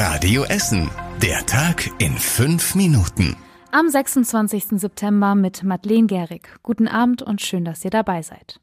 Radio 0.00 0.44
Essen. 0.44 0.88
Der 1.20 1.44
Tag 1.44 1.90
in 1.98 2.12
fünf 2.12 2.76
Minuten. 2.76 3.36
Am 3.72 3.88
26. 3.88 4.78
September 4.78 5.34
mit 5.34 5.64
Madeleine 5.64 6.06
Gehrig. 6.06 6.56
Guten 6.62 6.86
Abend 6.86 7.20
und 7.20 7.42
schön, 7.42 7.64
dass 7.64 7.84
ihr 7.84 7.90
dabei 7.90 8.22
seid. 8.22 8.60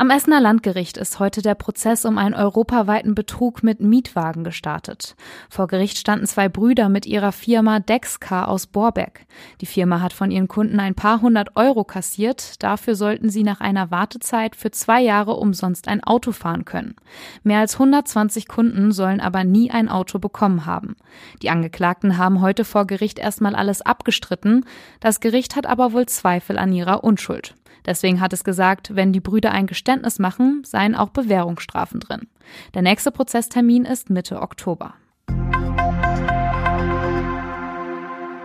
Am 0.00 0.08
Essener 0.08 0.40
Landgericht 0.40 0.96
ist 0.96 1.18
heute 1.18 1.42
der 1.42 1.54
Prozess 1.54 2.06
um 2.06 2.16
einen 2.16 2.34
europaweiten 2.34 3.14
Betrug 3.14 3.62
mit 3.62 3.80
Mietwagen 3.80 4.44
gestartet. 4.44 5.14
Vor 5.50 5.66
Gericht 5.66 5.98
standen 5.98 6.24
zwei 6.24 6.48
Brüder 6.48 6.88
mit 6.88 7.04
ihrer 7.04 7.32
Firma 7.32 7.80
Dexcar 7.80 8.48
aus 8.48 8.66
Borbeck. 8.66 9.26
Die 9.60 9.66
Firma 9.66 10.00
hat 10.00 10.14
von 10.14 10.30
ihren 10.30 10.48
Kunden 10.48 10.80
ein 10.80 10.94
paar 10.94 11.20
hundert 11.20 11.54
Euro 11.54 11.84
kassiert. 11.84 12.62
Dafür 12.62 12.94
sollten 12.94 13.28
sie 13.28 13.42
nach 13.42 13.60
einer 13.60 13.90
Wartezeit 13.90 14.56
für 14.56 14.70
zwei 14.70 15.02
Jahre 15.02 15.34
umsonst 15.34 15.86
ein 15.86 16.02
Auto 16.02 16.32
fahren 16.32 16.64
können. 16.64 16.96
Mehr 17.42 17.58
als 17.58 17.74
120 17.74 18.48
Kunden 18.48 18.92
sollen 18.92 19.20
aber 19.20 19.44
nie 19.44 19.70
ein 19.70 19.90
Auto 19.90 20.18
bekommen 20.18 20.64
haben. 20.64 20.96
Die 21.42 21.50
Angeklagten 21.50 22.16
haben 22.16 22.40
heute 22.40 22.64
vor 22.64 22.86
Gericht 22.86 23.18
erstmal 23.18 23.54
alles 23.54 23.82
abgestritten. 23.82 24.64
Das 25.00 25.20
Gericht 25.20 25.56
hat 25.56 25.66
aber 25.66 25.92
wohl 25.92 26.06
Zweifel 26.06 26.56
an 26.56 26.72
ihrer 26.72 27.04
Unschuld. 27.04 27.54
Deswegen 27.86 28.20
hat 28.20 28.32
es 28.32 28.44
gesagt, 28.44 28.94
wenn 28.94 29.12
die 29.12 29.20
Brüder 29.20 29.52
ein 29.52 29.66
Geständnis 29.66 29.89
machen, 30.18 30.62
seien 30.64 30.94
auch 30.94 31.10
Bewährungsstrafen 31.10 32.00
drin. 32.00 32.28
Der 32.74 32.82
nächste 32.82 33.10
Prozesstermin 33.10 33.84
ist 33.84 34.10
Mitte 34.10 34.40
Oktober. 34.40 34.94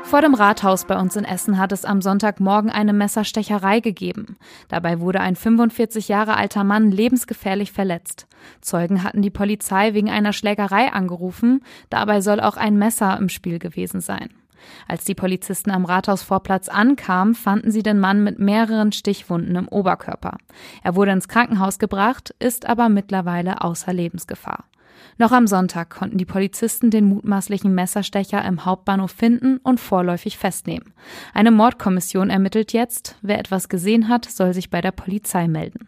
Vor 0.03 0.21
dem 0.21 0.35
Rathaus 0.35 0.85
bei 0.85 0.99
uns 0.99 1.15
in 1.15 1.25
Essen 1.25 1.57
hat 1.57 1.71
es 1.71 1.83
am 1.83 2.01
Sonntagmorgen 2.01 2.69
eine 2.69 2.93
Messerstecherei 2.93 3.79
gegeben. 3.79 4.37
Dabei 4.67 4.99
wurde 4.99 5.19
ein 5.19 5.35
45 5.35 6.07
Jahre 6.07 6.37
alter 6.37 6.63
Mann 6.63 6.91
lebensgefährlich 6.91 7.71
verletzt. 7.71 8.27
Zeugen 8.61 9.03
hatten 9.03 9.23
die 9.23 9.31
Polizei 9.31 9.95
wegen 9.95 10.11
einer 10.11 10.31
Schlägerei 10.31 10.93
angerufen. 10.93 11.63
Dabei 11.89 12.21
soll 12.21 12.39
auch 12.39 12.55
ein 12.55 12.77
Messer 12.77 13.17
im 13.17 13.29
Spiel 13.29 13.57
gewesen 13.57 13.99
sein. 13.99 14.29
Als 14.87 15.03
die 15.03 15.15
Polizisten 15.15 15.71
am 15.71 15.85
Rathausvorplatz 15.85 16.69
ankamen, 16.69 17.35
fanden 17.35 17.71
sie 17.71 17.83
den 17.83 17.99
Mann 17.99 18.23
mit 18.23 18.39
mehreren 18.39 18.91
Stichwunden 18.91 19.55
im 19.55 19.67
Oberkörper. 19.67 20.37
Er 20.83 20.95
wurde 20.95 21.11
ins 21.11 21.27
Krankenhaus 21.27 21.79
gebracht, 21.79 22.33
ist 22.39 22.65
aber 22.65 22.89
mittlerweile 22.89 23.61
außer 23.61 23.93
Lebensgefahr. 23.93 24.65
Noch 25.17 25.31
am 25.31 25.47
Sonntag 25.47 25.89
konnten 25.89 26.17
die 26.17 26.25
Polizisten 26.25 26.89
den 26.89 27.05
mutmaßlichen 27.05 27.73
Messerstecher 27.73 28.43
im 28.43 28.65
Hauptbahnhof 28.65 29.11
finden 29.11 29.57
und 29.57 29.79
vorläufig 29.79 30.37
festnehmen. 30.37 30.93
Eine 31.33 31.51
Mordkommission 31.51 32.29
ermittelt 32.29 32.73
jetzt. 32.73 33.15
Wer 33.21 33.39
etwas 33.39 33.69
gesehen 33.69 34.09
hat, 34.09 34.25
soll 34.25 34.53
sich 34.53 34.69
bei 34.69 34.81
der 34.81 34.91
Polizei 34.91 35.47
melden. 35.47 35.87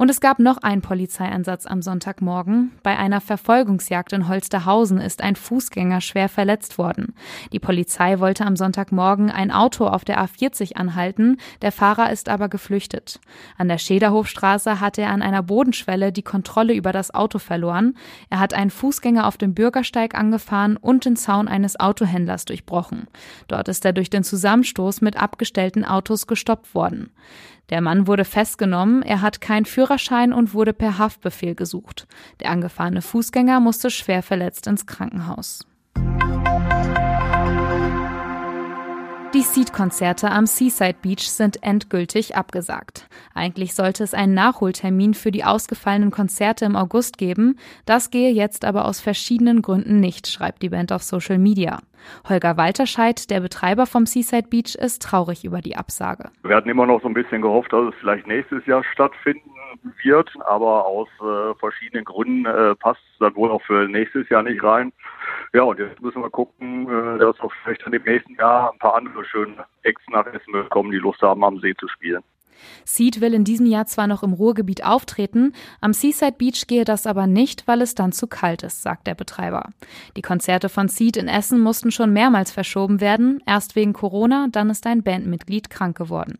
Und 0.00 0.10
es 0.10 0.20
gab 0.20 0.38
noch 0.38 0.58
einen 0.58 0.80
Polizeieinsatz 0.80 1.66
am 1.66 1.82
Sonntagmorgen. 1.82 2.70
Bei 2.84 2.96
einer 2.96 3.20
Verfolgungsjagd 3.20 4.12
in 4.12 4.28
Holsterhausen 4.28 4.98
ist 4.98 5.22
ein 5.22 5.34
Fußgänger 5.34 6.00
schwer 6.00 6.28
verletzt 6.28 6.78
worden. 6.78 7.14
Die 7.52 7.58
Polizei 7.58 8.20
wollte 8.20 8.46
am 8.46 8.54
Sonntagmorgen 8.54 9.28
ein 9.28 9.50
Auto 9.50 9.88
auf 9.88 10.04
der 10.04 10.22
A40 10.22 10.76
anhalten, 10.76 11.38
der 11.62 11.72
Fahrer 11.72 12.12
ist 12.12 12.28
aber 12.28 12.48
geflüchtet. 12.48 13.18
An 13.56 13.66
der 13.66 13.78
Schederhofstraße 13.78 14.78
hatte 14.78 15.02
er 15.02 15.10
an 15.10 15.20
einer 15.20 15.42
Bodenschwelle 15.42 16.12
die 16.12 16.22
Kontrolle 16.22 16.74
über 16.74 16.92
das 16.92 17.12
Auto 17.12 17.40
verloren. 17.40 17.96
Er 18.30 18.38
hat 18.38 18.54
einen 18.54 18.70
Fußgänger 18.70 19.26
auf 19.26 19.36
dem 19.36 19.52
Bürgersteig 19.52 20.14
angefahren 20.14 20.76
und 20.76 21.06
den 21.06 21.16
Zaun 21.16 21.48
eines 21.48 21.78
Autohändlers 21.80 22.44
durchbrochen. 22.44 23.08
Dort 23.48 23.66
ist 23.66 23.84
er 23.84 23.92
durch 23.92 24.10
den 24.10 24.22
Zusammenstoß 24.22 25.00
mit 25.00 25.20
abgestellten 25.20 25.84
Autos 25.84 26.28
gestoppt 26.28 26.72
worden. 26.76 27.10
Der 27.70 27.80
Mann 27.80 28.06
wurde 28.06 28.24
festgenommen, 28.24 29.02
er 29.02 29.20
hat 29.20 29.40
keinen 29.40 29.66
Führerschein 29.66 30.32
und 30.32 30.54
wurde 30.54 30.72
per 30.72 30.98
Haftbefehl 30.98 31.54
gesucht. 31.54 32.06
Der 32.40 32.50
angefahrene 32.50 33.02
Fußgänger 33.02 33.60
musste 33.60 33.90
schwer 33.90 34.22
verletzt 34.22 34.66
ins 34.66 34.86
Krankenhaus. 34.86 35.66
Die 39.38 39.44
Seed-Konzerte 39.44 40.32
am 40.32 40.46
Seaside 40.46 40.96
Beach 41.00 41.30
sind 41.30 41.62
endgültig 41.62 42.34
abgesagt. 42.34 43.06
Eigentlich 43.36 43.72
sollte 43.72 44.02
es 44.02 44.12
einen 44.12 44.34
Nachholtermin 44.34 45.14
für 45.14 45.30
die 45.30 45.44
ausgefallenen 45.44 46.10
Konzerte 46.10 46.64
im 46.64 46.74
August 46.74 47.18
geben. 47.18 47.56
Das 47.86 48.10
gehe 48.10 48.32
jetzt 48.32 48.64
aber 48.64 48.84
aus 48.84 49.00
verschiedenen 49.00 49.62
Gründen 49.62 50.00
nicht, 50.00 50.26
schreibt 50.26 50.60
die 50.64 50.70
Band 50.70 50.90
auf 50.90 51.04
Social 51.04 51.38
Media. 51.38 51.78
Holger 52.28 52.56
Walterscheid, 52.56 53.30
der 53.30 53.38
Betreiber 53.38 53.86
vom 53.86 54.06
Seaside 54.06 54.48
Beach, 54.48 54.74
ist 54.74 55.02
traurig 55.02 55.44
über 55.44 55.60
die 55.60 55.76
Absage. 55.76 56.30
Wir 56.42 56.56
hatten 56.56 56.68
immer 56.68 56.86
noch 56.86 57.00
so 57.00 57.06
ein 57.06 57.14
bisschen 57.14 57.40
gehofft, 57.40 57.72
dass 57.72 57.94
es 57.94 57.94
vielleicht 58.00 58.26
nächstes 58.26 58.66
Jahr 58.66 58.82
stattfinden 58.92 59.52
wird, 60.02 60.30
aber 60.46 60.84
aus 60.84 61.06
äh, 61.20 61.54
verschiedenen 61.60 62.04
Gründen 62.04 62.44
äh, 62.44 62.74
passt 62.74 63.02
es 63.12 63.18
dann 63.20 63.36
wohl 63.36 63.52
auch 63.52 63.62
für 63.62 63.86
nächstes 63.86 64.28
Jahr 64.30 64.42
nicht 64.42 64.64
rein. 64.64 64.92
Ja, 65.52 65.62
und 65.62 65.78
jetzt 65.78 66.00
müssen 66.02 66.22
wir 66.22 66.30
gucken, 66.30 66.88
äh, 66.88 67.18
dass 67.18 67.40
auch 67.40 67.52
vielleicht 67.62 67.84
dann 67.84 67.92
im 67.92 68.02
nächsten 68.02 68.34
Jahr 68.34 68.72
ein 68.72 68.78
paar 68.78 68.94
andere 68.94 69.24
schöne 69.24 69.64
Acts 69.82 70.04
nach 70.10 70.26
Essen 70.26 70.52
bekommen, 70.52 70.90
die 70.90 70.98
Lust 70.98 71.22
haben, 71.22 71.42
am 71.42 71.58
See 71.60 71.74
zu 71.74 71.88
spielen. 71.88 72.22
Seed 72.84 73.20
will 73.20 73.34
in 73.34 73.44
diesem 73.44 73.66
Jahr 73.66 73.86
zwar 73.86 74.06
noch 74.06 74.22
im 74.22 74.32
Ruhrgebiet 74.32 74.84
auftreten, 74.84 75.52
am 75.80 75.92
Seaside 75.92 76.36
Beach 76.36 76.66
gehe 76.66 76.84
das 76.84 77.06
aber 77.06 77.26
nicht, 77.26 77.66
weil 77.68 77.82
es 77.82 77.94
dann 77.94 78.12
zu 78.12 78.26
kalt 78.26 78.62
ist, 78.62 78.82
sagt 78.82 79.06
der 79.06 79.14
Betreiber. 79.14 79.70
Die 80.16 80.22
Konzerte 80.22 80.68
von 80.68 80.88
Seed 80.88 81.16
in 81.16 81.28
Essen 81.28 81.60
mussten 81.60 81.90
schon 81.90 82.12
mehrmals 82.12 82.50
verschoben 82.50 83.00
werden, 83.00 83.42
erst 83.46 83.76
wegen 83.76 83.92
Corona, 83.92 84.48
dann 84.50 84.70
ist 84.70 84.86
ein 84.86 85.02
Bandmitglied 85.02 85.70
krank 85.70 85.96
geworden. 85.96 86.38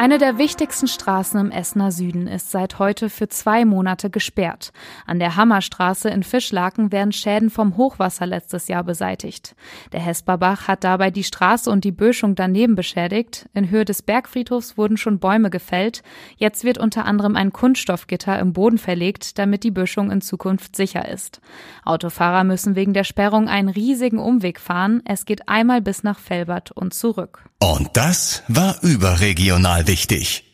Eine 0.00 0.16
der 0.16 0.38
wichtigsten 0.38 0.88
Straßen 0.88 1.38
im 1.38 1.50
Essener 1.50 1.92
Süden 1.92 2.26
ist 2.26 2.50
seit 2.50 2.78
heute 2.78 3.10
für 3.10 3.28
zwei 3.28 3.66
Monate 3.66 4.08
gesperrt. 4.08 4.72
An 5.04 5.18
der 5.18 5.36
Hammerstraße 5.36 6.08
in 6.08 6.22
Fischlaken 6.22 6.90
werden 6.90 7.12
Schäden 7.12 7.50
vom 7.50 7.76
Hochwasser 7.76 8.24
letztes 8.24 8.68
Jahr 8.68 8.82
beseitigt. 8.82 9.54
Der 9.92 10.00
Hesperbach 10.00 10.68
hat 10.68 10.84
dabei 10.84 11.10
die 11.10 11.22
Straße 11.22 11.70
und 11.70 11.84
die 11.84 11.92
Böschung 11.92 12.34
daneben 12.34 12.76
beschädigt. 12.76 13.46
In 13.52 13.68
Höhe 13.68 13.84
des 13.84 14.00
Bergfriedhofs 14.00 14.78
wurden 14.78 14.96
schon 14.96 15.18
Bäume 15.18 15.50
gefällt. 15.50 16.02
Jetzt 16.38 16.64
wird 16.64 16.78
unter 16.78 17.04
anderem 17.04 17.36
ein 17.36 17.52
Kunststoffgitter 17.52 18.38
im 18.38 18.54
Boden 18.54 18.78
verlegt, 18.78 19.38
damit 19.38 19.64
die 19.64 19.70
Böschung 19.70 20.10
in 20.10 20.22
Zukunft 20.22 20.76
sicher 20.76 21.06
ist. 21.10 21.42
Autofahrer 21.84 22.44
müssen 22.44 22.74
wegen 22.74 22.94
der 22.94 23.04
Sperrung 23.04 23.50
einen 23.50 23.68
riesigen 23.68 24.18
Umweg 24.18 24.60
fahren. 24.60 25.02
Es 25.04 25.26
geht 25.26 25.46
einmal 25.50 25.82
bis 25.82 26.04
nach 26.04 26.18
Felbert 26.18 26.70
und 26.70 26.94
zurück. 26.94 27.44
Und 27.62 27.90
das 27.92 28.42
war 28.48 28.82
überregional 28.82 29.84
wichtig. 29.90 30.44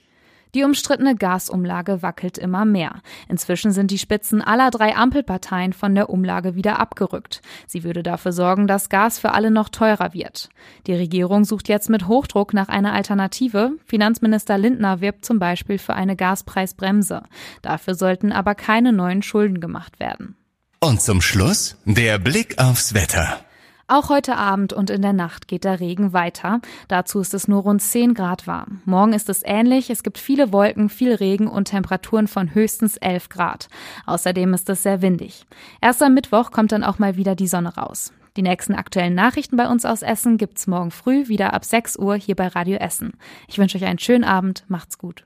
Die 0.55 0.65
umstrittene 0.65 1.15
Gasumlage 1.15 2.01
wackelt 2.01 2.39
immer 2.39 2.65
mehr. 2.65 3.03
Inzwischen 3.29 3.73
sind 3.73 3.91
die 3.91 3.99
Spitzen 3.99 4.41
aller 4.41 4.71
drei 4.71 4.97
Ampelparteien 4.97 5.75
von 5.75 5.95
der 5.95 6.09
Umlage 6.09 6.55
wieder 6.55 6.81
abgerückt. 6.81 7.43
Sie 7.67 7.85
würde 7.85 8.03
dafür 8.03 8.33
sorgen, 8.33 8.67
dass 8.67 8.89
Gas 8.89 9.19
für 9.19 9.33
alle 9.33 9.51
noch 9.51 9.69
teurer 9.69 10.15
wird. 10.15 10.49
Die 10.87 10.95
Regierung 10.95 11.45
sucht 11.45 11.69
jetzt 11.69 11.91
mit 11.91 12.09
Hochdruck 12.09 12.55
nach 12.55 12.71
einer 12.71 12.95
Alternative. 12.95 13.73
Finanzminister 13.85 14.57
Lindner 14.57 15.03
wirbt 15.03 15.27
zum 15.27 15.39
Beispiel 15.39 15.77
für 15.77 15.93
eine 15.93 16.17
Gaspreisbremse. 16.17 17.25
Dafür 17.61 17.95
sollten 17.95 18.33
aber 18.33 18.55
keine 18.55 18.95
neuen 18.95 19.23
Schulden 19.23 19.61
gemacht 19.61 20.01
werden. 20.01 20.37
Und 20.81 21.03
zum 21.03 21.21
Schluss 21.21 21.77
der 21.85 22.19
Blick 22.19 22.59
aufs 22.59 22.95
Wetter. 22.95 23.41
Auch 23.89 24.09
heute 24.09 24.37
Abend 24.37 24.73
und 24.73 24.91
in 24.91 25.01
der 25.01 25.13
Nacht 25.13 25.47
geht 25.47 25.63
der 25.63 25.79
Regen 25.79 26.13
weiter. 26.13 26.61
Dazu 26.89 27.21
ist 27.21 27.35
es 27.35 27.47
nur 27.47 27.63
rund 27.63 27.81
10 27.81 28.15
Grad 28.15 28.49
warm. 28.49 28.83
Morgen 28.85 29.13
ist 29.13 29.29
es 29.29 29.43
ähnlich. 29.45 29.91
Es 29.91 30.03
gibt 30.03 30.19
viele 30.19 30.53
Wolken, 30.53 30.89
viel 30.89 31.15
Regen 31.15 31.47
und 31.47 31.67
Temperaturen 31.67 32.27
von 32.27 32.53
höchstens 32.53 32.97
11 32.97 33.29
Grad. 33.29 33.69
Außerdem 34.05 34.55
ist 34.55 34.69
es 34.71 34.83
sehr 34.83 35.03
windig. 35.03 35.47
Erst 35.81 36.03
am 36.03 36.15
Mittwoch 36.15 36.51
kommt 36.51 36.73
dann 36.73 36.83
auch 36.83 36.99
mal 36.99 37.17
wieder 37.17 37.37
die 37.37 37.47
Sonne 37.47 37.77
raus. 37.77 38.13
Die 38.37 38.43
nächsten 38.43 38.75
aktuellen 38.75 39.15
Nachrichten 39.15 39.57
bei 39.57 39.69
uns 39.69 39.85
aus 39.85 40.03
Essen 40.03 40.37
gibt's 40.37 40.67
morgen 40.67 40.91
früh 40.91 41.29
wieder 41.29 41.55
ab 41.55 41.65
6 41.65 41.97
Uhr 41.97 42.17
hier 42.17 42.35
bei 42.35 42.49
Radio 42.49 42.79
Essen. 42.79 43.13
Ich 43.47 43.59
wünsche 43.59 43.79
euch 43.79 43.85
einen 43.85 44.01
schönen 44.01 44.25
Abend. 44.25 44.65
Macht's 44.67 44.99
gut. 44.99 45.26